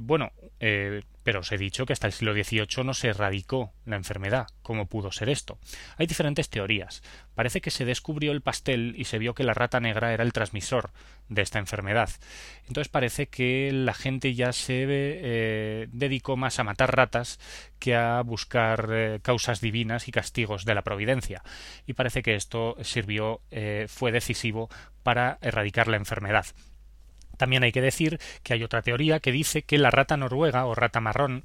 bueno, 0.00 0.32
pero 1.26 1.40
os 1.40 1.50
he 1.50 1.58
dicho 1.58 1.86
que 1.86 1.92
hasta 1.92 2.06
el 2.06 2.12
siglo 2.12 2.34
XVIII 2.34 2.84
no 2.84 2.94
se 2.94 3.08
erradicó 3.08 3.72
la 3.84 3.96
enfermedad. 3.96 4.46
¿Cómo 4.62 4.86
pudo 4.86 5.10
ser 5.10 5.28
esto? 5.28 5.58
Hay 5.96 6.06
diferentes 6.06 6.48
teorías. 6.48 7.02
Parece 7.34 7.60
que 7.60 7.72
se 7.72 7.84
descubrió 7.84 8.30
el 8.30 8.42
pastel 8.42 8.94
y 8.96 9.06
se 9.06 9.18
vio 9.18 9.34
que 9.34 9.42
la 9.42 9.52
rata 9.52 9.80
negra 9.80 10.12
era 10.12 10.22
el 10.22 10.32
transmisor 10.32 10.92
de 11.28 11.42
esta 11.42 11.58
enfermedad. 11.58 12.10
Entonces 12.68 12.88
parece 12.88 13.26
que 13.26 13.72
la 13.72 13.92
gente 13.92 14.36
ya 14.36 14.52
se 14.52 14.84
eh, 14.88 15.88
dedicó 15.90 16.36
más 16.36 16.60
a 16.60 16.64
matar 16.64 16.94
ratas 16.94 17.40
que 17.80 17.96
a 17.96 18.22
buscar 18.22 18.88
eh, 18.92 19.18
causas 19.20 19.60
divinas 19.60 20.06
y 20.06 20.12
castigos 20.12 20.64
de 20.64 20.76
la 20.76 20.82
providencia. 20.82 21.42
Y 21.88 21.94
parece 21.94 22.22
que 22.22 22.36
esto 22.36 22.76
sirvió, 22.82 23.40
eh, 23.50 23.86
fue 23.88 24.12
decisivo 24.12 24.68
para 25.02 25.38
erradicar 25.40 25.88
la 25.88 25.96
enfermedad. 25.96 26.46
También 27.36 27.62
hay 27.62 27.72
que 27.72 27.80
decir 27.80 28.18
que 28.42 28.54
hay 28.54 28.62
otra 28.62 28.82
teoría 28.82 29.20
que 29.20 29.32
dice 29.32 29.62
que 29.62 29.78
la 29.78 29.90
rata 29.90 30.16
noruega 30.16 30.66
o 30.66 30.74
rata 30.74 31.00
marrón 31.00 31.44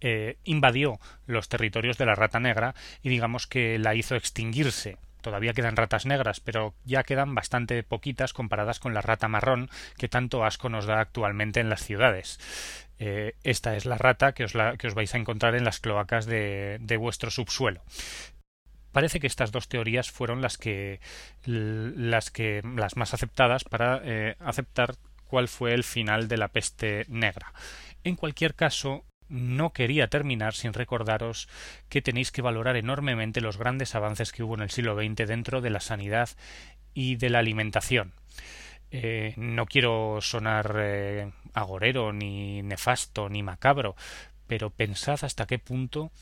eh, 0.00 0.36
invadió 0.44 0.98
los 1.26 1.48
territorios 1.48 1.96
de 1.96 2.06
la 2.06 2.14
rata 2.14 2.40
negra 2.40 2.74
y 3.02 3.08
digamos 3.08 3.46
que 3.46 3.78
la 3.78 3.94
hizo 3.94 4.16
extinguirse. 4.16 4.98
Todavía 5.20 5.54
quedan 5.54 5.76
ratas 5.76 6.06
negras, 6.06 6.40
pero 6.40 6.74
ya 6.84 7.02
quedan 7.02 7.34
bastante 7.34 7.82
poquitas 7.82 8.32
comparadas 8.32 8.78
con 8.78 8.94
la 8.94 9.02
rata 9.02 9.28
marrón 9.28 9.70
que 9.96 10.08
tanto 10.08 10.44
asco 10.44 10.68
nos 10.68 10.86
da 10.86 11.00
actualmente 11.00 11.60
en 11.60 11.68
las 11.68 11.82
ciudades. 11.82 12.38
Eh, 12.98 13.34
esta 13.42 13.76
es 13.76 13.86
la 13.86 13.98
rata 13.98 14.32
que 14.32 14.44
os, 14.44 14.52
que 14.78 14.86
os, 14.86 14.94
vais 14.94 15.14
a 15.14 15.18
encontrar 15.18 15.54
en 15.54 15.64
las 15.64 15.80
cloacas 15.80 16.26
de, 16.26 16.96
vuestro 16.98 17.30
subsuelo 17.30 17.82
parece 18.92 19.20
que 19.20 19.26
estas 19.26 19.52
dos 19.52 19.68
teorías 19.68 20.10
fueron 20.10 20.40
las 20.40 20.56
que 20.56 21.00
las 21.44 22.30
que 22.30 22.62
las 22.64 22.96
más 22.96 23.12
aceptadas 23.12 23.64
para 23.64 24.00
eh, 24.02 24.36
aceptar 24.40 24.94
cuál 25.36 25.48
fue 25.48 25.74
el 25.74 25.84
final 25.84 26.28
de 26.28 26.38
la 26.38 26.48
peste 26.48 27.04
negra. 27.08 27.52
En 28.04 28.16
cualquier 28.16 28.54
caso, 28.54 29.04
no 29.28 29.74
quería 29.74 30.08
terminar 30.08 30.54
sin 30.54 30.72
recordaros 30.72 31.46
que 31.90 32.00
tenéis 32.00 32.32
que 32.32 32.40
valorar 32.40 32.74
enormemente 32.76 33.42
los 33.42 33.58
grandes 33.58 33.94
avances 33.94 34.32
que 34.32 34.42
hubo 34.42 34.54
en 34.54 34.62
el 34.62 34.70
siglo 34.70 34.96
XX 34.96 35.28
dentro 35.28 35.60
de 35.60 35.68
la 35.68 35.80
sanidad 35.80 36.30
y 36.94 37.16
de 37.16 37.28
la 37.28 37.40
alimentación. 37.40 38.14
Eh, 38.90 39.34
no 39.36 39.66
quiero 39.66 40.20
sonar 40.22 40.74
eh, 40.78 41.30
agorero, 41.52 42.14
ni 42.14 42.62
nefasto, 42.62 43.28
ni 43.28 43.42
macabro, 43.42 43.94
pero 44.46 44.70
pensad 44.70 45.18
hasta 45.22 45.46
qué 45.46 45.58
punto 45.58 46.12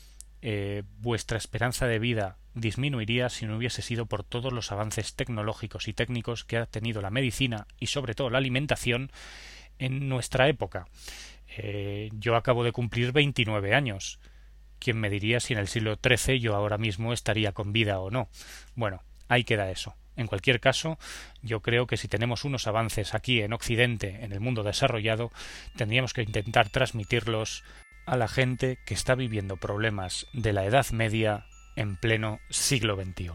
eh, 0.47 0.83
vuestra 0.99 1.39
esperanza 1.39 1.87
de 1.87 1.97
vida 1.97 2.37
disminuiría 2.53 3.29
si 3.29 3.47
no 3.47 3.57
hubiese 3.57 3.81
sido 3.81 4.05
por 4.05 4.23
todos 4.23 4.53
los 4.53 4.71
avances 4.71 5.15
tecnológicos 5.15 5.87
y 5.87 5.93
técnicos 5.93 6.43
que 6.43 6.57
ha 6.57 6.67
tenido 6.67 7.01
la 7.01 7.09
medicina 7.09 7.65
y 7.79 7.87
sobre 7.87 8.13
todo 8.13 8.29
la 8.29 8.37
alimentación 8.37 9.11
en 9.79 10.07
nuestra 10.07 10.47
época. 10.47 10.87
Eh, 11.57 12.11
yo 12.13 12.35
acabo 12.35 12.63
de 12.63 12.73
cumplir 12.73 13.11
29 13.11 13.73
años. 13.73 14.19
¿Quién 14.77 14.99
me 14.99 15.09
diría 15.09 15.39
si 15.39 15.53
en 15.53 15.59
el 15.59 15.67
siglo 15.67 15.97
XIII 15.99 16.39
yo 16.39 16.55
ahora 16.55 16.77
mismo 16.77 17.11
estaría 17.11 17.51
con 17.51 17.73
vida 17.73 17.99
o 17.99 18.11
no? 18.11 18.29
Bueno, 18.75 19.01
ahí 19.27 19.45
queda 19.45 19.71
eso. 19.71 19.95
En 20.15 20.27
cualquier 20.27 20.59
caso, 20.59 20.99
yo 21.41 21.61
creo 21.61 21.87
que 21.87 21.97
si 21.97 22.07
tenemos 22.07 22.45
unos 22.45 22.67
avances 22.67 23.15
aquí 23.15 23.41
en 23.41 23.51
Occidente, 23.51 24.23
en 24.23 24.31
el 24.31 24.41
mundo 24.41 24.61
desarrollado, 24.61 25.31
tendríamos 25.75 26.13
que 26.13 26.21
intentar 26.21 26.69
transmitirlos 26.69 27.63
a 28.05 28.17
la 28.17 28.27
gente 28.27 28.77
que 28.85 28.93
está 28.93 29.15
viviendo 29.15 29.57
problemas 29.57 30.27
de 30.33 30.53
la 30.53 30.65
Edad 30.65 30.85
Media 30.91 31.45
en 31.75 31.97
pleno 31.97 32.39
siglo 32.49 32.95
XXI. 32.95 33.31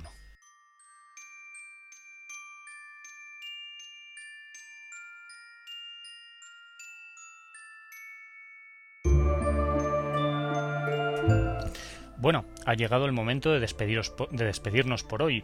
Bueno, 12.17 12.45
ha 12.67 12.75
llegado 12.75 13.07
el 13.07 13.13
momento 13.13 13.51
de, 13.51 13.61
de 13.61 14.45
despedirnos 14.45 15.03
por 15.03 15.23
hoy. 15.23 15.43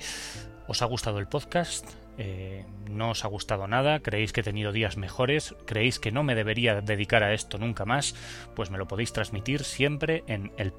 ¿Os 0.68 0.82
ha 0.82 0.84
gustado 0.84 1.18
el 1.18 1.26
podcast? 1.26 2.05
Eh, 2.18 2.64
no 2.88 3.10
os 3.10 3.24
ha 3.24 3.28
gustado 3.28 3.66
nada, 3.66 4.00
creéis 4.00 4.32
que 4.32 4.40
he 4.40 4.44
tenido 4.44 4.72
días 4.72 4.96
mejores, 4.96 5.54
creéis 5.66 5.98
que 5.98 6.12
no 6.12 6.22
me 6.22 6.34
debería 6.34 6.80
dedicar 6.80 7.22
a 7.22 7.34
esto 7.34 7.58
nunca 7.58 7.84
más, 7.84 8.14
pues 8.54 8.70
me 8.70 8.78
lo 8.78 8.88
podéis 8.88 9.12
transmitir 9.12 9.64
siempre 9.64 10.24
en 10.26 10.52
el. 10.56 10.72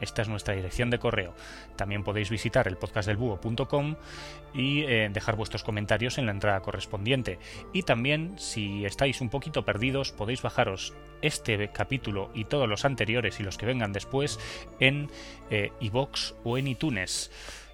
Esta 0.00 0.22
es 0.22 0.28
nuestra 0.28 0.54
dirección 0.54 0.90
de 0.90 0.98
correo. 0.98 1.34
También 1.76 2.04
podéis 2.04 2.30
visitar 2.30 2.68
el 2.68 2.76
podcastdelbúho.com 2.76 3.96
y 4.54 4.82
eh, 4.82 5.08
dejar 5.12 5.36
vuestros 5.36 5.64
comentarios 5.64 6.18
en 6.18 6.26
la 6.26 6.32
entrada 6.32 6.60
correspondiente. 6.60 7.38
Y 7.72 7.82
también, 7.82 8.34
si 8.38 8.84
estáis 8.84 9.20
un 9.20 9.30
poquito 9.30 9.64
perdidos, 9.64 10.12
podéis 10.12 10.42
bajaros 10.42 10.94
este 11.22 11.68
capítulo 11.68 12.30
y 12.34 12.44
todos 12.44 12.68
los 12.68 12.84
anteriores 12.84 13.40
y 13.40 13.42
los 13.42 13.58
que 13.58 13.66
vengan 13.66 13.92
después 13.92 14.38
en 14.78 15.10
iBox 15.80 16.30
eh, 16.30 16.34
o 16.44 16.58
en 16.58 16.68
iTunes. 16.68 17.30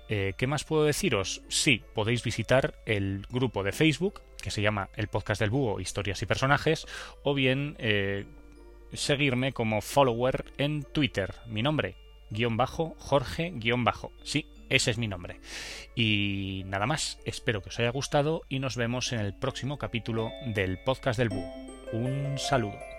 Eh, 0.09 0.35
¿Qué 0.37 0.47
más 0.47 0.65
puedo 0.65 0.85
deciros? 0.85 1.43
Sí, 1.49 1.83
podéis 1.95 2.23
visitar 2.23 2.75
el 2.87 3.27
grupo 3.31 3.63
de 3.63 3.73
Facebook 3.73 4.23
que 4.41 4.51
se 4.51 4.63
llama 4.63 4.91
El 4.95 5.09
Podcast 5.09 5.41
del 5.41 5.51
Búho, 5.51 5.81
Historias 5.81 6.23
y 6.23 6.27
Personajes, 6.27 6.87
o 7.25 7.35
bien 7.35 7.75
eh, 7.79 8.27
seguirme 8.93 9.53
como 9.53 9.81
follower 9.81 10.45
en 10.59 10.85
Twitter. 10.85 11.35
Mi 11.47 11.63
nombre, 11.63 11.97
guion 12.31 12.57
bajo, 12.57 12.95
Jorge, 12.99 13.53
guion 13.57 13.85
bajo. 13.85 14.13
Sí, 14.23 14.47
ese 14.69 14.91
es 14.91 14.99
mi 14.99 15.09
nombre. 15.09 15.41
Y 15.95 16.63
nada 16.67 16.87
más, 16.87 17.19
espero 17.25 17.63
que 17.63 17.71
os 17.71 17.79
haya 17.81 17.91
gustado 17.91 18.43
y 18.49 18.59
nos 18.61 18.77
vemos 18.77 19.13
en 19.13 19.21
el 19.21 19.35
próximo 19.35 19.79
capítulo 19.79 20.31
del 20.47 20.79
Podcast 20.79 21.19
del 21.19 21.31
Búho. 21.31 21.53
Un 21.93 22.39
saludo. 22.39 22.96